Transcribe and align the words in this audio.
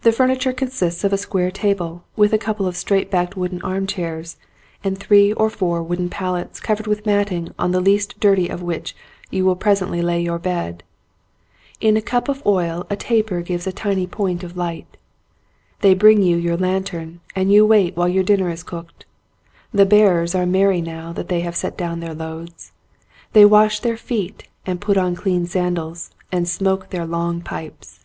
The 0.00 0.10
furni 0.10 0.40
ture 0.40 0.54
consists 0.54 1.04
of 1.04 1.12
a 1.12 1.18
square 1.18 1.50
table, 1.50 2.02
with 2.16 2.32
a 2.32 2.38
couple 2.38 2.64
of 2.66 2.78
straight 2.78 3.10
backed 3.10 3.36
wooden 3.36 3.60
arm 3.60 3.86
chairs, 3.86 4.38
and 4.82 4.96
three 4.96 5.34
or 5.34 5.50
41 5.50 5.50
ON 5.50 5.50
A 5.50 5.50
CHINESE 5.50 5.52
SCEEEN 5.52 5.58
four 5.58 5.82
wooden 5.82 6.08
pallets 6.08 6.60
covered 6.60 6.86
with 6.86 7.04
matting 7.04 7.52
on 7.58 7.70
the 7.72 7.82
least 7.82 8.18
dirty 8.20 8.48
of 8.48 8.62
which 8.62 8.96
you 9.30 9.44
will 9.44 9.56
presently 9.56 10.00
lay 10.00 10.18
your 10.18 10.38
bed. 10.38 10.82
In 11.78 11.94
a 11.98 12.00
cup 12.00 12.30
of 12.30 12.42
oil 12.46 12.86
a 12.88 12.96
taper 12.96 13.42
gives 13.42 13.66
a 13.66 13.70
tiny 13.72 14.06
point 14.06 14.42
of 14.42 14.56
light. 14.56 14.96
They 15.82 15.92
bring 15.92 16.22
you 16.22 16.38
your 16.38 16.56
lantern 16.56 17.20
and 17.36 17.52
you 17.52 17.66
wait 17.66 17.94
while 17.98 18.08
your 18.08 18.24
dinner 18.24 18.48
is 18.48 18.62
cooked. 18.62 19.04
The 19.74 19.84
bearers 19.84 20.34
are 20.34 20.46
merry 20.46 20.80
now 20.80 21.12
that 21.12 21.28
they 21.28 21.40
have 21.42 21.54
set 21.54 21.76
down 21.76 22.00
their 22.00 22.14
loads. 22.14 22.72
They 23.34 23.44
wash 23.44 23.80
their 23.80 23.98
feet 23.98 24.44
and 24.64 24.80
put 24.80 24.96
on 24.96 25.14
clean 25.14 25.44
sandals 25.44 26.12
and 26.32 26.48
smoke 26.48 26.88
their 26.88 27.04
long 27.04 27.42
pipes. 27.42 28.00